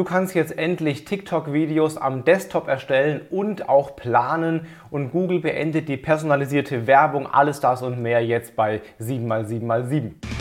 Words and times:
Du 0.00 0.04
kannst 0.04 0.34
jetzt 0.34 0.56
endlich 0.56 1.04
TikTok-Videos 1.04 1.98
am 1.98 2.24
Desktop 2.24 2.68
erstellen 2.68 3.20
und 3.28 3.68
auch 3.68 3.96
planen 3.96 4.66
und 4.90 5.10
Google 5.10 5.40
beendet 5.40 5.90
die 5.90 5.98
personalisierte 5.98 6.86
Werbung, 6.86 7.26
alles 7.26 7.60
das 7.60 7.82
und 7.82 8.00
mehr 8.00 8.24
jetzt 8.24 8.56
bei 8.56 8.80
7x7x7. 8.98 10.39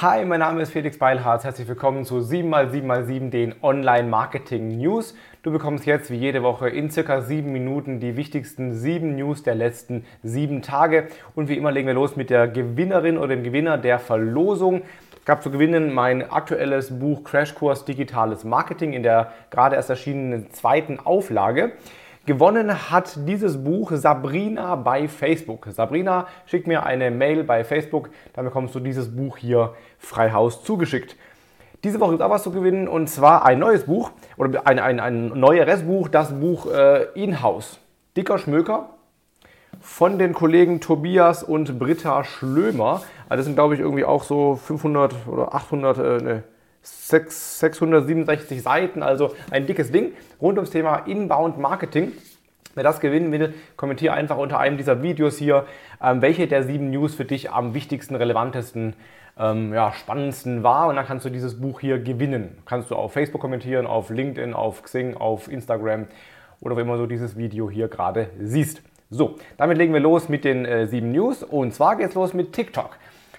Hi, 0.00 0.24
mein 0.24 0.38
Name 0.38 0.62
ist 0.62 0.70
Felix 0.70 0.96
Beilharz. 0.96 1.42
Herzlich 1.42 1.66
willkommen 1.66 2.04
zu 2.04 2.18
7x7x7, 2.18 3.30
den 3.30 3.56
Online-Marketing-News. 3.62 5.16
Du 5.42 5.50
bekommst 5.50 5.86
jetzt 5.86 6.12
wie 6.12 6.14
jede 6.14 6.44
Woche 6.44 6.68
in 6.68 6.88
circa 6.88 7.20
sieben 7.20 7.50
Minuten 7.50 7.98
die 7.98 8.16
wichtigsten 8.16 8.74
sieben 8.74 9.16
News 9.16 9.42
der 9.42 9.56
letzten 9.56 10.04
sieben 10.22 10.62
Tage. 10.62 11.08
Und 11.34 11.48
wie 11.48 11.56
immer 11.56 11.72
legen 11.72 11.88
wir 11.88 11.94
los 11.94 12.14
mit 12.14 12.30
der 12.30 12.46
Gewinnerin 12.46 13.18
oder 13.18 13.34
dem 13.34 13.42
Gewinner 13.42 13.76
der 13.76 13.98
Verlosung. 13.98 14.82
Es 15.18 15.24
gab 15.24 15.42
zu 15.42 15.50
gewinnen 15.50 15.92
mein 15.92 16.30
aktuelles 16.30 16.96
Buch 16.96 17.24
Crashkurs 17.24 17.84
Digitales 17.84 18.44
Marketing 18.44 18.92
in 18.92 19.02
der 19.02 19.32
gerade 19.50 19.74
erst 19.74 19.90
erschienenen 19.90 20.52
zweiten 20.52 21.00
Auflage. 21.00 21.72
Gewonnen 22.28 22.90
hat 22.90 23.26
dieses 23.26 23.64
Buch 23.64 23.90
Sabrina 23.94 24.76
bei 24.76 25.08
Facebook. 25.08 25.66
Sabrina 25.70 26.26
schickt 26.44 26.66
mir 26.66 26.84
eine 26.84 27.10
Mail 27.10 27.42
bei 27.42 27.64
Facebook, 27.64 28.10
dann 28.34 28.44
bekommst 28.44 28.74
du 28.74 28.80
dieses 28.80 29.16
Buch 29.16 29.38
hier 29.38 29.72
frei 29.98 30.30
Haus 30.32 30.62
zugeschickt. 30.62 31.16
Diese 31.84 31.98
Woche 32.00 32.10
gibt 32.10 32.20
es 32.20 32.26
auch 32.26 32.30
was 32.30 32.42
zu 32.42 32.50
gewinnen 32.52 32.86
und 32.86 33.08
zwar 33.08 33.46
ein 33.46 33.58
neues 33.58 33.84
Buch 33.84 34.10
oder 34.36 34.66
ein, 34.66 34.78
ein, 34.78 35.00
ein 35.00 35.28
neueres 35.28 35.84
Buch, 35.84 36.08
das 36.08 36.38
Buch 36.38 36.70
äh, 36.70 37.04
Inhouse. 37.14 37.80
Dicker 38.14 38.36
Schmöker 38.36 38.90
von 39.80 40.18
den 40.18 40.34
Kollegen 40.34 40.82
Tobias 40.82 41.42
und 41.42 41.78
Britta 41.78 42.24
Schlömer. 42.24 43.00
Also 43.30 43.38
das 43.38 43.46
sind 43.46 43.54
glaube 43.54 43.72
ich 43.72 43.80
irgendwie 43.80 44.04
auch 44.04 44.22
so 44.22 44.56
500 44.56 45.14
oder 45.28 45.54
800, 45.54 45.98
äh, 45.98 46.02
ne, 46.22 46.42
667 47.08 48.62
Seiten, 48.62 49.02
also 49.02 49.34
ein 49.50 49.66
dickes 49.66 49.90
Ding 49.90 50.12
rund 50.40 50.58
ums 50.58 50.70
Thema 50.70 50.96
Inbound 51.06 51.58
Marketing. 51.58 52.12
Wer 52.74 52.84
das 52.84 53.00
gewinnen 53.00 53.32
will, 53.32 53.54
kommentiere 53.76 54.14
einfach 54.14 54.36
unter 54.36 54.58
einem 54.58 54.76
dieser 54.76 55.02
Videos 55.02 55.36
hier, 55.36 55.66
ähm, 56.02 56.22
welche 56.22 56.46
der 56.46 56.62
sieben 56.62 56.90
News 56.90 57.14
für 57.14 57.24
dich 57.24 57.50
am 57.50 57.74
wichtigsten, 57.74 58.14
relevantesten, 58.14 58.94
ähm, 59.38 59.72
ja, 59.72 59.92
spannendsten 59.92 60.62
war. 60.62 60.88
Und 60.88 60.96
dann 60.96 61.06
kannst 61.06 61.24
du 61.24 61.30
dieses 61.30 61.60
Buch 61.60 61.80
hier 61.80 61.98
gewinnen. 61.98 62.58
Kannst 62.66 62.90
du 62.90 62.94
auf 62.94 63.12
Facebook 63.12 63.40
kommentieren, 63.40 63.86
auf 63.86 64.10
LinkedIn, 64.10 64.54
auf 64.54 64.82
Xing, 64.82 65.16
auf 65.16 65.50
Instagram 65.50 66.06
oder 66.60 66.76
wo 66.76 66.80
immer 66.80 66.96
du 66.96 67.06
dieses 67.06 67.36
Video 67.36 67.70
hier 67.70 67.88
gerade 67.88 68.30
siehst. 68.38 68.82
So, 69.10 69.36
damit 69.56 69.78
legen 69.78 69.94
wir 69.94 70.00
los 70.00 70.28
mit 70.28 70.44
den 70.44 70.64
äh, 70.64 70.86
sieben 70.86 71.12
News. 71.12 71.42
Und 71.42 71.72
zwar 71.72 71.96
geht 71.96 72.10
es 72.10 72.14
los 72.14 72.34
mit 72.34 72.52
TikTok. 72.52 72.90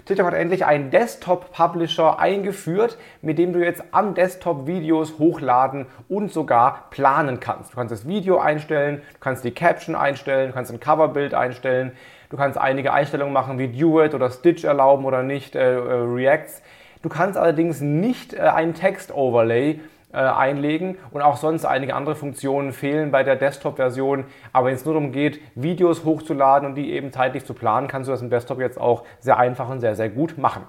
TikTok 0.05 0.25
hat 0.27 0.33
endlich 0.33 0.65
einen 0.65 0.89
Desktop-Publisher 0.91 2.19
eingeführt, 2.19 2.97
mit 3.21 3.37
dem 3.37 3.53
du 3.53 3.59
jetzt 3.59 3.83
am 3.91 4.15
Desktop 4.15 4.65
Videos 4.65 5.19
hochladen 5.19 5.85
und 6.07 6.31
sogar 6.31 6.87
planen 6.89 7.39
kannst. 7.39 7.73
Du 7.73 7.75
kannst 7.75 7.91
das 7.91 8.07
Video 8.07 8.39
einstellen, 8.39 9.01
du 9.13 9.19
kannst 9.19 9.43
die 9.43 9.51
Caption 9.51 9.95
einstellen, 9.95 10.47
du 10.47 10.53
kannst 10.53 10.71
ein 10.71 10.79
Coverbild 10.79 11.33
einstellen, 11.33 11.91
du 12.29 12.37
kannst 12.37 12.57
einige 12.57 12.93
Einstellungen 12.93 13.33
machen 13.33 13.59
wie 13.59 13.67
Duet 13.67 14.13
oder 14.15 14.31
Stitch 14.31 14.63
erlauben 14.63 15.05
oder 15.05 15.23
nicht, 15.23 15.55
äh, 15.55 15.75
äh, 15.75 15.79
Reacts. 15.79 16.61
Du 17.01 17.09
kannst 17.09 17.37
allerdings 17.37 17.79
nicht 17.81 18.33
äh, 18.33 18.39
einen 18.39 18.73
Text-Overlay 18.73 19.79
äh, 20.11 20.17
einlegen 20.17 20.97
und 21.11 21.21
auch 21.21 21.37
sonst 21.37 21.65
einige 21.65 21.93
andere 21.93 22.15
Funktionen 22.15 22.73
fehlen 22.73 23.11
bei 23.11 23.23
der 23.23 23.35
Desktop-Version. 23.35 24.25
Aber 24.51 24.67
wenn 24.67 24.75
es 24.75 24.83
nur 24.85 24.95
darum 24.95 25.11
geht, 25.11 25.39
Videos 25.55 26.03
hochzuladen 26.03 26.67
und 26.67 26.75
die 26.75 26.91
eben 26.91 27.11
zeitlich 27.11 27.45
zu 27.45 27.53
planen, 27.53 27.87
kannst 27.87 28.07
du 28.07 28.11
das 28.11 28.21
im 28.21 28.29
Desktop 28.29 28.59
jetzt 28.59 28.79
auch 28.79 29.03
sehr 29.19 29.37
einfach 29.37 29.69
und 29.69 29.81
sehr, 29.81 29.95
sehr 29.95 30.09
gut 30.09 30.37
machen. 30.37 30.63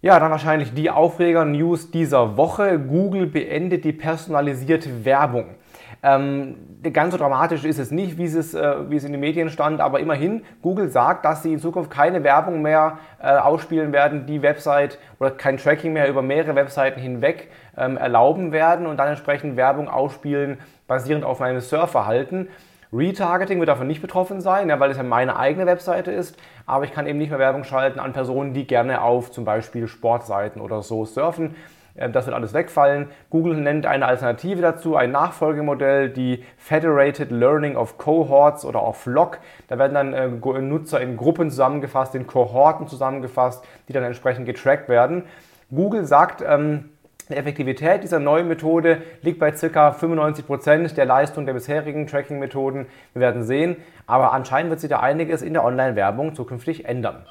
Ja, 0.00 0.20
dann 0.20 0.30
wahrscheinlich 0.30 0.74
die 0.74 0.90
Aufreger-News 0.90 1.90
dieser 1.90 2.36
Woche. 2.36 2.78
Google 2.78 3.26
beendet 3.26 3.84
die 3.84 3.92
personalisierte 3.92 5.04
Werbung. 5.04 5.56
Ähm, 6.02 6.56
ganz 6.92 7.12
so 7.12 7.18
dramatisch 7.18 7.64
ist 7.64 7.78
es 7.78 7.90
nicht, 7.90 8.18
wie 8.18 8.24
es, 8.24 8.54
äh, 8.54 8.90
wie 8.90 8.96
es 8.96 9.04
in 9.04 9.12
den 9.12 9.20
Medien 9.20 9.50
stand, 9.50 9.80
aber 9.80 10.00
immerhin, 10.00 10.42
Google 10.62 10.88
sagt, 10.88 11.24
dass 11.24 11.42
sie 11.42 11.52
in 11.52 11.58
Zukunft 11.58 11.90
keine 11.90 12.22
Werbung 12.22 12.62
mehr 12.62 12.98
äh, 13.20 13.36
ausspielen 13.36 13.92
werden, 13.92 14.26
die 14.26 14.42
Website 14.42 14.98
oder 15.18 15.30
kein 15.30 15.56
Tracking 15.56 15.92
mehr 15.92 16.08
über 16.08 16.22
mehrere 16.22 16.54
Webseiten 16.54 17.00
hinweg 17.00 17.50
ähm, 17.76 17.96
erlauben 17.96 18.52
werden 18.52 18.86
und 18.86 18.96
dann 18.98 19.08
entsprechend 19.08 19.56
Werbung 19.56 19.88
ausspielen, 19.88 20.58
basierend 20.86 21.24
auf 21.24 21.40
meinem 21.40 21.60
Surfverhalten. 21.60 22.48
Retargeting 22.92 23.58
wird 23.58 23.68
davon 23.68 23.86
nicht 23.86 24.00
betroffen 24.00 24.40
sein, 24.40 24.68
ja, 24.68 24.80
weil 24.80 24.90
es 24.90 24.96
ja 24.96 25.02
meine 25.02 25.36
eigene 25.36 25.66
Webseite 25.66 26.10
ist, 26.10 26.38
aber 26.64 26.84
ich 26.84 26.92
kann 26.92 27.06
eben 27.06 27.18
nicht 27.18 27.30
mehr 27.30 27.38
Werbung 27.38 27.64
schalten 27.64 27.98
an 27.98 28.12
Personen, 28.12 28.54
die 28.54 28.66
gerne 28.66 29.02
auf 29.02 29.30
zum 29.30 29.44
Beispiel 29.44 29.88
Sportseiten 29.88 30.62
oder 30.62 30.82
so 30.82 31.04
surfen. 31.04 31.54
Ähm, 31.98 32.12
das 32.12 32.26
wird 32.26 32.34
alles 32.34 32.54
wegfallen. 32.54 33.08
Google 33.30 33.56
nennt 33.56 33.86
eine 33.86 34.06
Alternative 34.06 34.62
dazu, 34.62 34.96
ein 34.96 35.10
Nachfolgemodell, 35.10 36.10
die 36.10 36.44
Federated 36.56 37.30
Learning 37.30 37.76
of 37.76 37.98
Cohorts 37.98 38.64
oder 38.64 38.80
auch 38.80 38.96
FLOC. 38.96 39.38
Da 39.68 39.78
werden 39.78 39.94
dann 39.94 40.12
äh, 40.12 40.60
Nutzer 40.60 41.00
in 41.00 41.16
Gruppen 41.16 41.50
zusammengefasst, 41.50 42.14
in 42.14 42.26
Kohorten 42.26 42.86
zusammengefasst, 42.88 43.64
die 43.88 43.92
dann 43.92 44.04
entsprechend 44.04 44.46
getrackt 44.46 44.88
werden. 44.88 45.24
Google 45.70 46.04
sagt, 46.04 46.42
ähm, 46.46 46.90
die 47.28 47.36
Effektivität 47.36 48.02
dieser 48.02 48.20
neuen 48.20 48.48
Methode 48.48 49.02
liegt 49.20 49.38
bei 49.38 49.50
ca. 49.50 49.90
95% 49.90 50.94
der 50.94 51.04
Leistung 51.04 51.44
der 51.44 51.52
bisherigen 51.52 52.06
Tracking-Methoden. 52.06 52.86
Wir 53.12 53.20
werden 53.20 53.42
sehen, 53.42 53.76
aber 54.06 54.32
anscheinend 54.32 54.70
wird 54.70 54.80
sich 54.80 54.88
da 54.88 55.00
einiges 55.00 55.42
in 55.42 55.52
der 55.52 55.62
Online-Werbung 55.62 56.34
zukünftig 56.34 56.86
ändern. 56.86 57.26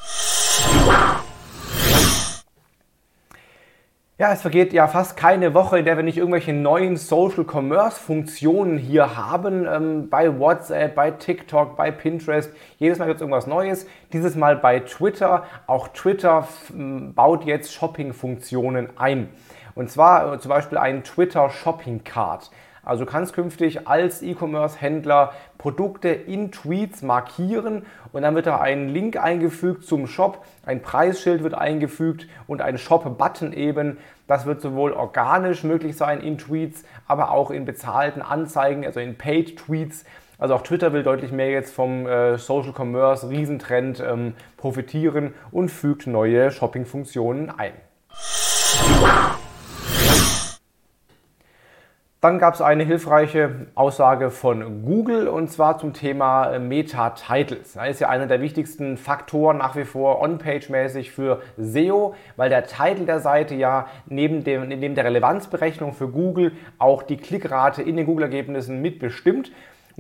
Ja, 4.19 4.33
es 4.33 4.41
vergeht 4.41 4.73
ja 4.73 4.87
fast 4.87 5.15
keine 5.15 5.53
Woche, 5.53 5.77
in 5.77 5.85
der 5.85 5.95
wir 5.95 6.03
nicht 6.03 6.17
irgendwelche 6.17 6.51
neuen 6.51 6.97
Social 6.97 7.45
Commerce 7.45 7.99
Funktionen 7.99 8.79
hier 8.79 9.15
haben. 9.15 9.67
Ähm, 9.67 10.09
bei 10.09 10.39
WhatsApp, 10.39 10.95
bei 10.95 11.11
TikTok, 11.11 11.77
bei 11.77 11.91
Pinterest. 11.91 12.51
Jedes 12.79 12.97
Mal 12.97 13.05
gibt 13.05 13.17
es 13.17 13.21
irgendwas 13.21 13.45
Neues. 13.45 13.85
Dieses 14.11 14.35
Mal 14.35 14.55
bei 14.55 14.79
Twitter. 14.79 15.43
Auch 15.67 15.89
Twitter 15.89 16.47
baut 17.13 17.45
jetzt 17.45 17.71
Shopping-Funktionen 17.71 18.89
ein. 18.97 19.29
Und 19.75 19.91
zwar 19.91 20.33
äh, 20.33 20.39
zum 20.39 20.49
Beispiel 20.49 20.79
ein 20.79 21.03
Twitter 21.03 21.51
Shopping 21.51 22.03
Card. 22.03 22.49
Also 22.87 23.03
du 23.03 23.11
kannst 23.11 23.33
künftig 23.33 23.87
als 23.87 24.21
E-Commerce-Händler 24.21 25.33
Produkte 25.57 26.07
in 26.07 26.53
Tweets 26.53 27.01
markieren 27.01 27.85
und 28.13 28.21
dann 28.21 28.33
wird 28.33 28.47
da 28.47 28.61
ein 28.61 28.87
Link 28.87 29.17
eingefügt 29.21 29.83
zum 29.83 30.07
Shop, 30.07 30.45
ein 30.65 30.81
Preisschild 30.81 31.43
wird 31.43 31.53
eingefügt 31.53 32.27
und 32.47 32.61
ein 32.61 32.77
Shop-Button 32.77 33.51
eben. 33.51 33.97
Das 34.25 34.45
wird 34.45 34.61
sowohl 34.61 34.93
organisch 34.93 35.65
möglich 35.65 35.97
sein 35.97 36.21
in 36.21 36.37
Tweets, 36.37 36.85
aber 37.07 37.31
auch 37.31 37.51
in 37.51 37.65
bezahlten 37.65 38.21
Anzeigen, 38.21 38.85
also 38.85 39.01
in 39.01 39.17
Paid-Tweets. 39.17 40.05
Also 40.39 40.55
auch 40.55 40.61
Twitter 40.61 40.93
will 40.93 41.03
deutlich 41.03 41.33
mehr 41.33 41.49
jetzt 41.49 41.73
vom 41.73 42.07
äh, 42.07 42.37
Social 42.37 42.73
Commerce 42.73 43.29
Riesentrend 43.29 43.99
ähm, 43.99 44.33
profitieren 44.55 45.33
und 45.51 45.69
fügt 45.69 46.07
neue 46.07 46.51
Shopping-Funktionen 46.51 47.49
ein. 47.49 47.73
Dann 52.19 52.39
gab 52.39 52.55
es 52.55 52.61
eine 52.61 52.83
hilfreiche 52.83 53.67
Aussage 53.75 54.31
von 54.31 54.83
Google 54.83 55.27
und 55.27 55.51
zwar 55.51 55.77
zum 55.77 55.93
Thema 55.93 56.51
äh, 56.51 56.57
Meta-Titles. 56.57 57.73
Das 57.73 57.89
ist 57.89 57.99
ja 57.99 58.09
einer 58.09 58.25
der 58.25 58.41
wichtigsten 58.41 58.97
Faktoren 58.97 59.59
nach 59.59 59.75
wie 59.75 59.83
vor 59.83 60.19
on-page-mäßig 60.19 61.11
für 61.11 61.43
SEO, 61.57 62.15
weil 62.35 62.49
der 62.49 62.65
Titel 62.65 63.05
der 63.05 63.19
Seite 63.19 63.53
ja 63.53 63.85
neben, 64.07 64.43
dem, 64.43 64.67
neben 64.67 64.95
der 64.95 65.05
Relevanzberechnung 65.05 65.93
für 65.93 66.07
Google 66.07 66.53
auch 66.79 67.03
die 67.03 67.17
Klickrate 67.17 67.83
in 67.83 67.97
den 67.97 68.07
Google-Ergebnissen 68.07 68.81
mitbestimmt. 68.81 69.51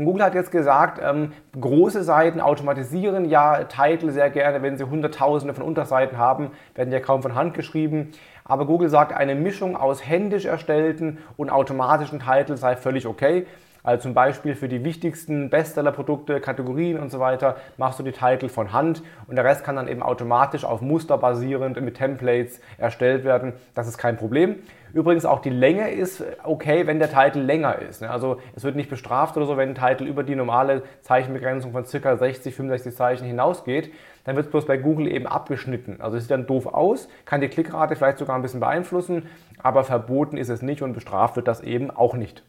Google 0.05 0.23
hat 0.23 0.35
jetzt 0.35 0.51
gesagt, 0.51 1.01
ähm, 1.03 1.31
große 1.59 2.03
Seiten 2.03 2.39
automatisieren 2.39 3.25
ja 3.25 3.63
Titel 3.63 4.11
sehr 4.11 4.29
gerne, 4.29 4.61
wenn 4.61 4.77
sie 4.77 4.83
Hunderttausende 4.83 5.55
von 5.55 5.63
Unterseiten 5.63 6.19
haben, 6.19 6.51
werden 6.75 6.93
ja 6.93 6.99
kaum 6.99 7.23
von 7.23 7.33
Hand 7.33 7.55
geschrieben. 7.55 8.11
Aber 8.45 8.67
Google 8.67 8.89
sagt, 8.89 9.11
eine 9.11 9.33
Mischung 9.33 9.75
aus 9.75 10.07
händisch 10.07 10.45
erstellten 10.45 11.17
und 11.35 11.49
automatischen 11.49 12.19
Titles 12.19 12.59
sei 12.59 12.75
völlig 12.75 13.07
okay. 13.07 13.47
Also 13.87 14.03
zum 14.03 14.13
Beispiel 14.13 14.53
für 14.55 14.67
die 14.67 14.83
wichtigsten 14.83 15.49
Bestseller-Produkte, 15.49 16.41
Kategorien 16.41 16.99
und 16.99 17.09
so 17.09 17.21
weiter 17.21 17.55
machst 17.77 17.97
du 17.97 18.03
die 18.03 18.11
Titel 18.11 18.49
von 18.49 18.73
Hand 18.73 19.01
und 19.27 19.37
der 19.37 19.45
Rest 19.45 19.63
kann 19.63 19.77
dann 19.77 19.87
eben 19.87 20.03
automatisch 20.03 20.65
auf 20.65 20.81
Muster 20.81 21.17
basierend 21.17 21.79
mit 21.79 21.95
Templates 21.95 22.59
erstellt 22.77 23.23
werden. 23.23 23.53
Das 23.75 23.87
ist 23.87 23.97
kein 23.97 24.17
Problem. 24.17 24.57
Übrigens 24.91 25.23
auch 25.23 25.39
die 25.39 25.51
Länge 25.51 25.89
ist 25.89 26.21
okay, 26.43 26.85
wenn 26.85 26.99
der 26.99 27.09
Titel 27.09 27.39
länger 27.39 27.79
ist. 27.79 28.01
Ne? 28.01 28.09
Also 28.09 28.41
es 28.57 28.65
wird 28.65 28.75
nicht 28.75 28.89
bestraft 28.89 29.37
oder 29.37 29.45
so, 29.45 29.55
wenn 29.55 29.69
ein 29.69 29.75
Titel 29.75 30.05
über 30.05 30.23
die 30.23 30.35
normale 30.35 30.83
Zeichenbegrenzung 31.03 31.71
von 31.71 31.85
ca. 31.85 32.17
60, 32.17 32.53
65 32.53 32.93
Zeichen 32.93 33.25
hinausgeht. 33.25 33.93
Dann 34.25 34.35
wird 34.35 34.47
es 34.47 34.51
bloß 34.51 34.65
bei 34.65 34.75
Google 34.75 35.07
eben 35.07 35.27
abgeschnitten. 35.27 36.01
Also 36.01 36.17
es 36.17 36.23
sieht 36.23 36.31
dann 36.31 36.45
doof 36.45 36.65
aus, 36.65 37.07
kann 37.23 37.39
die 37.39 37.47
Klickrate 37.47 37.95
vielleicht 37.95 38.17
sogar 38.17 38.35
ein 38.35 38.41
bisschen 38.41 38.59
beeinflussen, 38.59 39.29
aber 39.63 39.85
verboten 39.85 40.35
ist 40.35 40.49
es 40.49 40.61
nicht 40.61 40.81
und 40.81 40.91
bestraft 40.91 41.37
wird 41.37 41.47
das 41.47 41.61
eben 41.61 41.89
auch 41.89 42.15
nicht. 42.15 42.43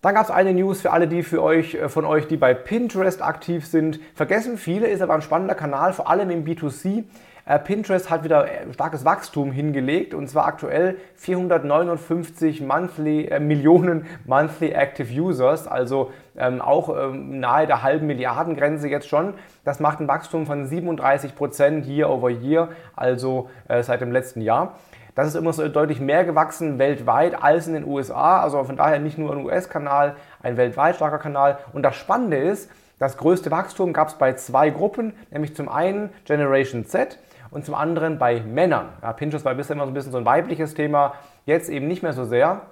Dann 0.00 0.14
gab 0.14 0.24
es 0.24 0.30
eine 0.30 0.54
News 0.54 0.80
für 0.80 0.92
alle, 0.92 1.08
die 1.08 1.22
für 1.22 1.42
euch, 1.42 1.74
äh, 1.74 1.88
von 1.88 2.04
euch, 2.04 2.28
die 2.28 2.36
bei 2.36 2.54
Pinterest 2.54 3.20
aktiv 3.20 3.66
sind. 3.66 4.00
Vergessen 4.14 4.56
viele, 4.56 4.86
ist 4.86 5.02
aber 5.02 5.14
ein 5.14 5.22
spannender 5.22 5.54
Kanal, 5.54 5.92
vor 5.92 6.08
allem 6.08 6.30
im 6.30 6.44
B2C. 6.44 7.04
Äh, 7.48 7.58
Pinterest 7.58 8.08
hat 8.08 8.24
wieder 8.24 8.46
äh, 8.46 8.72
starkes 8.72 9.04
Wachstum 9.04 9.50
hingelegt 9.50 10.12
und 10.12 10.28
zwar 10.28 10.46
aktuell 10.46 10.96
459 11.14 12.60
monthly, 12.60 13.24
äh, 13.24 13.40
Millionen 13.40 14.06
Monthly 14.26 14.70
Active 14.70 15.10
Users, 15.10 15.66
also 15.66 16.12
ähm, 16.36 16.60
auch 16.60 16.94
ähm, 16.94 17.40
nahe 17.40 17.66
der 17.66 17.82
halben 17.82 18.06
Milliardengrenze 18.06 18.88
jetzt 18.88 19.08
schon. 19.08 19.34
Das 19.64 19.80
macht 19.80 19.98
ein 19.98 20.08
Wachstum 20.08 20.46
von 20.46 20.66
37 20.66 21.34
Prozent 21.34 21.86
year 21.86 22.10
over 22.10 22.28
year, 22.30 22.68
also 22.94 23.48
äh, 23.66 23.82
seit 23.82 24.02
dem 24.02 24.12
letzten 24.12 24.42
Jahr. 24.42 24.74
Das 25.14 25.28
ist 25.28 25.34
immer 25.34 25.52
so 25.52 25.66
deutlich 25.68 26.00
mehr 26.00 26.24
gewachsen 26.24 26.78
weltweit 26.78 27.42
als 27.42 27.66
in 27.66 27.74
den 27.74 27.84
USA. 27.84 28.40
Also 28.40 28.62
von 28.64 28.76
daher 28.76 28.98
nicht 28.98 29.18
nur 29.18 29.32
ein 29.32 29.44
US-Kanal, 29.44 30.16
ein 30.42 30.56
weltweit 30.56 30.96
starker 30.96 31.18
Kanal. 31.18 31.58
Und 31.72 31.82
das 31.82 31.96
Spannende 31.96 32.36
ist, 32.36 32.70
das 32.98 33.16
größte 33.16 33.50
Wachstum 33.50 33.92
gab 33.92 34.08
es 34.08 34.14
bei 34.14 34.32
zwei 34.32 34.70
Gruppen, 34.70 35.12
nämlich 35.30 35.54
zum 35.54 35.68
einen 35.68 36.10
Generation 36.24 36.84
Z 36.84 37.18
und 37.50 37.64
zum 37.64 37.74
anderen 37.74 38.18
bei 38.18 38.40
Männern. 38.40 38.88
Ja, 39.02 39.12
Pinterest 39.12 39.44
war 39.44 39.54
bisher 39.54 39.76
immer 39.76 39.84
so 39.84 39.90
ein 39.92 39.94
bisschen 39.94 40.12
so 40.12 40.18
ein 40.18 40.24
weibliches 40.24 40.74
Thema, 40.74 41.14
jetzt 41.46 41.70
eben 41.70 41.86
nicht 41.86 42.02
mehr 42.02 42.12
so 42.12 42.24
sehr. 42.24 42.62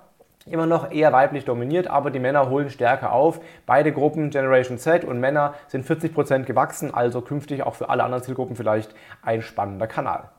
Immer 0.44 0.66
noch 0.66 0.92
eher 0.92 1.12
weiblich 1.12 1.44
dominiert, 1.44 1.88
aber 1.88 2.12
die 2.12 2.20
Männer 2.20 2.48
holen 2.50 2.70
stärker 2.70 3.12
auf. 3.12 3.40
Beide 3.66 3.92
Gruppen, 3.92 4.30
Generation 4.30 4.78
Z 4.78 5.04
und 5.04 5.18
Männer, 5.18 5.54
sind 5.66 5.84
40% 5.84 6.44
gewachsen, 6.44 6.94
also 6.94 7.20
künftig 7.20 7.64
auch 7.64 7.74
für 7.74 7.88
alle 7.88 8.04
anderen 8.04 8.22
Zielgruppen 8.22 8.54
vielleicht 8.54 8.94
ein 9.22 9.42
spannender 9.42 9.88
Kanal. 9.88 10.30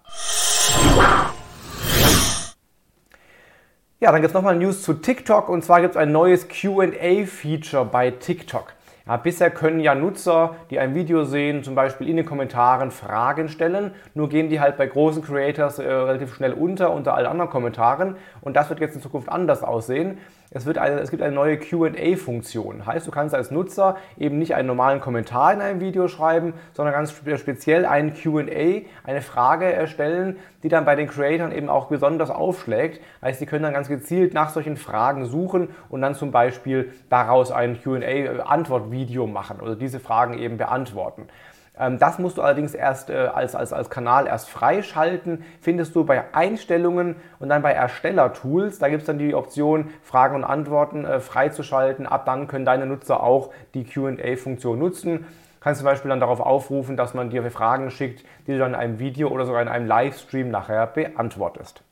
Ja, 4.00 4.12
dann 4.12 4.22
gibt 4.22 4.30
es 4.30 4.36
nochmal 4.36 4.56
News 4.56 4.84
zu 4.84 4.94
TikTok 4.94 5.50
und 5.50 5.64
zwar 5.66 5.82
gibt 5.82 5.96
es 5.96 5.98
ein 5.98 6.12
neues 6.12 6.48
QA-Feature 6.48 7.84
bei 7.86 8.12
TikTok. 8.12 8.74
Ja, 9.08 9.16
bisher 9.16 9.52
können 9.52 9.80
ja 9.80 9.96
Nutzer, 9.96 10.56
die 10.70 10.80
ein 10.80 10.94
Video 10.94 11.24
sehen, 11.24 11.64
zum 11.64 11.76
Beispiel 11.76 12.10
in 12.10 12.18
den 12.18 12.26
Kommentaren 12.26 12.92
Fragen 12.92 13.48
stellen. 13.48 13.92
Nur 14.14 14.28
gehen 14.28 14.50
die 14.50 14.60
halt 14.60 14.76
bei 14.76 14.86
großen 14.86 15.24
Creators 15.24 15.80
äh, 15.80 15.90
relativ 15.90 16.36
schnell 16.36 16.52
unter, 16.52 16.92
unter 16.92 17.14
allen 17.14 17.28
anderen 17.28 17.50
Kommentaren. 17.50 18.18
Und 18.42 18.58
das 18.58 18.70
wird 18.70 18.82
jetzt 18.82 18.96
in 18.96 19.02
Zukunft 19.02 19.30
anders 19.30 19.64
aussehen. 19.64 20.18
Es, 20.50 20.66
wird 20.66 20.78
eine, 20.78 21.00
es 21.02 21.12
gibt 21.12 21.22
eine 21.22 21.36
neue 21.36 21.58
QA-Funktion. 21.58 22.86
Heißt, 22.86 23.06
du 23.06 23.12
kannst 23.12 23.36
als 23.36 23.52
Nutzer 23.52 23.98
eben 24.18 24.40
nicht 24.40 24.56
einen 24.56 24.68
normalen 24.68 25.02
Kommentar 25.02 25.54
in 25.54 25.60
einem 25.60 25.82
Video 25.82 26.08
schreiben, 26.08 26.54
sondern 26.74 26.94
ganz 26.94 27.12
speziell 27.12 27.86
einen 27.86 28.14
QA, 28.14 28.82
eine 29.04 29.22
Frage 29.22 29.66
erstellen, 29.66 30.38
die 30.64 30.70
dann 30.70 30.86
bei 30.86 30.96
den 30.96 31.08
Creatoren 31.08 31.52
eben 31.52 31.70
auch 31.70 31.88
besonders 31.88 32.30
aufschlägt. 32.30 33.02
Heißt, 33.22 33.40
sie 33.40 33.46
können 33.46 33.64
dann 33.64 33.74
ganz 33.74 33.90
gezielt 33.90 34.34
nach 34.34 34.50
solchen 34.50 34.78
Fragen 34.78 35.26
suchen 35.26 35.70
und 35.90 36.02
dann 36.02 36.16
zum 36.16 36.32
Beispiel 36.32 36.94
daraus 37.10 37.52
ein 37.52 37.78
QA-Antwortvideo 38.98 39.28
machen 39.28 39.60
oder 39.60 39.76
diese 39.76 40.00
Fragen 40.00 40.38
eben 40.38 40.58
beantworten. 40.58 41.28
Ähm, 41.80 42.00
das 42.00 42.20
musst 42.20 42.38
du 42.38 42.42
allerdings 42.42 42.74
erst 42.74 43.10
äh, 43.10 43.14
als, 43.14 43.56
als, 43.56 43.74
als 43.74 43.90
Kanal 43.90 44.28
erst 44.28 44.50
freischalten. 44.50 45.44
Findest 45.62 45.96
du 45.96 46.06
bei 46.06 46.24
Einstellungen 46.34 47.16
und 47.40 47.50
dann 47.50 47.62
bei 47.62 47.72
Erstellertools. 47.72 48.80
Da 48.80 48.90
gibt 48.90 49.02
es 49.02 49.08
dann 49.08 49.20
die 49.20 49.36
Option, 49.36 49.92
Fragen 50.02 50.36
und 50.36 50.44
Antworten 50.44 51.06
äh, 51.06 51.20
freizuschalten. 51.20 52.08
Ab 52.08 52.26
dann 52.26 52.48
können 52.48 52.66
deine 52.66 52.86
Nutzer 52.86 53.22
auch 53.22 53.52
die 53.74 53.84
QA-Funktion 53.84 54.80
nutzen. 54.80 55.26
Kannst 55.60 55.80
zum 55.80 55.86
Beispiel 55.86 56.10
dann 56.10 56.20
darauf 56.20 56.40
aufrufen, 56.40 56.98
dass 56.98 57.14
man 57.14 57.30
dir 57.30 57.50
Fragen 57.52 57.92
schickt, 57.92 58.24
die 58.46 58.54
du 58.54 58.60
dann 58.60 58.70
in 58.70 58.76
einem 58.76 59.00
Video 59.00 59.30
oder 59.30 59.46
sogar 59.46 59.62
in 59.62 59.68
einem 59.68 59.88
Livestream 59.88 60.50
nachher 60.50 60.88
beantwortest. 60.88 61.84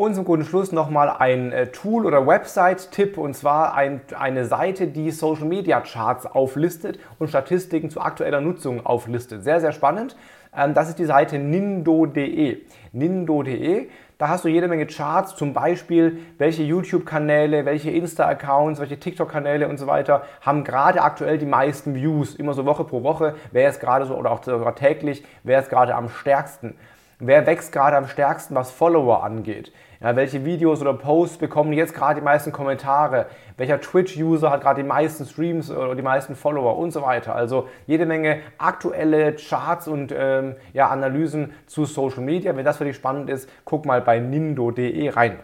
Und 0.00 0.14
zum 0.14 0.24
guten 0.24 0.46
Schluss 0.46 0.72
nochmal 0.72 1.14
ein 1.18 1.52
äh, 1.52 1.66
Tool- 1.66 2.06
oder 2.06 2.26
Website-Tipp 2.26 3.18
und 3.18 3.34
zwar 3.34 3.74
ein, 3.74 4.00
eine 4.18 4.46
Seite, 4.46 4.86
die 4.86 5.10
Social 5.10 5.44
Media 5.44 5.78
Charts 5.82 6.24
auflistet 6.24 6.98
und 7.18 7.28
Statistiken 7.28 7.90
zu 7.90 8.00
aktueller 8.00 8.40
Nutzung 8.40 8.86
auflistet. 8.86 9.44
Sehr, 9.44 9.60
sehr 9.60 9.72
spannend. 9.72 10.16
Ähm, 10.56 10.72
das 10.72 10.88
ist 10.88 10.98
die 10.98 11.04
Seite 11.04 11.38
nindo.de. 11.38 12.62
Nindo.de. 12.92 13.88
Da 14.16 14.28
hast 14.28 14.46
du 14.46 14.48
jede 14.48 14.68
Menge 14.68 14.86
Charts, 14.86 15.36
zum 15.36 15.52
Beispiel 15.52 16.20
welche 16.38 16.62
YouTube-Kanäle, 16.62 17.66
welche 17.66 17.90
Insta-Accounts, 17.90 18.80
welche 18.80 18.98
TikTok-Kanäle 18.98 19.68
und 19.68 19.76
so 19.76 19.86
weiter 19.86 20.22
haben 20.40 20.64
gerade 20.64 21.02
aktuell 21.02 21.36
die 21.36 21.44
meisten 21.44 21.94
Views. 21.94 22.36
Immer 22.36 22.54
so 22.54 22.64
Woche 22.64 22.84
pro 22.84 23.02
Woche, 23.02 23.34
wer 23.52 23.68
ist 23.68 23.80
gerade 23.80 24.06
so 24.06 24.14
oder 24.14 24.30
auch 24.30 24.42
sogar 24.42 24.74
täglich, 24.74 25.26
wer 25.42 25.60
ist 25.60 25.68
gerade 25.68 25.94
am 25.94 26.08
stärksten. 26.08 26.74
Wer 27.22 27.46
wächst 27.46 27.70
gerade 27.70 27.98
am 27.98 28.08
stärksten, 28.08 28.54
was 28.54 28.70
Follower 28.70 29.22
angeht? 29.22 29.72
Ja, 30.00 30.16
welche 30.16 30.46
Videos 30.46 30.80
oder 30.80 30.94
Posts 30.94 31.36
bekommen 31.36 31.74
jetzt 31.74 31.94
gerade 31.94 32.18
die 32.18 32.24
meisten 32.24 32.50
Kommentare? 32.50 33.26
Welcher 33.58 33.78
Twitch-User 33.78 34.50
hat 34.50 34.62
gerade 34.62 34.82
die 34.82 34.88
meisten 34.88 35.26
Streams 35.26 35.70
oder 35.70 35.94
die 35.94 36.00
meisten 36.00 36.34
Follower 36.34 36.78
und 36.78 36.92
so 36.92 37.02
weiter? 37.02 37.34
Also 37.34 37.68
jede 37.86 38.06
Menge 38.06 38.40
aktuelle 38.56 39.34
Charts 39.34 39.86
und 39.86 40.14
ähm, 40.16 40.56
ja, 40.72 40.88
Analysen 40.88 41.52
zu 41.66 41.84
Social 41.84 42.22
Media. 42.22 42.56
Wenn 42.56 42.64
das 42.64 42.78
für 42.78 42.86
dich 42.86 42.96
spannend 42.96 43.28
ist, 43.28 43.50
guck 43.66 43.84
mal 43.84 44.00
bei 44.00 44.18
nindo.de 44.18 45.10
rein. 45.10 45.38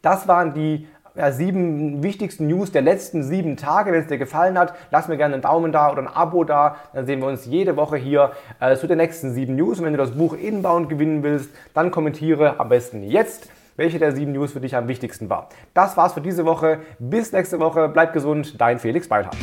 Das 0.00 0.26
waren 0.28 0.54
die 0.54 0.88
ja, 1.16 1.32
sieben 1.32 2.02
wichtigsten 2.02 2.46
News 2.46 2.72
der 2.72 2.82
letzten 2.82 3.22
sieben 3.22 3.56
Tage. 3.56 3.92
Wenn 3.92 4.00
es 4.00 4.06
dir 4.06 4.18
gefallen 4.18 4.58
hat, 4.58 4.74
lass 4.90 5.08
mir 5.08 5.16
gerne 5.16 5.34
einen 5.34 5.42
Daumen 5.42 5.72
da 5.72 5.90
oder 5.90 6.02
ein 6.02 6.08
Abo 6.08 6.44
da. 6.44 6.76
Dann 6.92 7.06
sehen 7.06 7.20
wir 7.20 7.28
uns 7.28 7.46
jede 7.46 7.76
Woche 7.76 7.96
hier 7.96 8.32
äh, 8.60 8.76
zu 8.76 8.86
den 8.86 8.98
nächsten 8.98 9.32
sieben 9.32 9.56
News. 9.56 9.78
Und 9.78 9.86
wenn 9.86 9.92
du 9.92 9.98
das 9.98 10.12
Buch 10.12 10.34
Inbound 10.34 10.88
gewinnen 10.88 11.22
willst, 11.22 11.50
dann 11.74 11.90
kommentiere 11.90 12.60
am 12.60 12.68
besten 12.68 13.02
jetzt, 13.02 13.50
welche 13.76 13.98
der 13.98 14.12
sieben 14.12 14.32
News 14.32 14.52
für 14.52 14.60
dich 14.60 14.76
am 14.76 14.88
wichtigsten 14.88 15.28
war. 15.30 15.48
Das 15.74 15.96
war's 15.96 16.12
für 16.12 16.20
diese 16.20 16.44
Woche. 16.44 16.78
Bis 16.98 17.32
nächste 17.32 17.58
Woche. 17.60 17.88
Bleib 17.88 18.12
gesund. 18.12 18.60
Dein 18.60 18.78
Felix 18.78 19.08
Beilhardt. 19.08 19.36